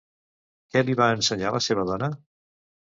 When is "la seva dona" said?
1.59-2.13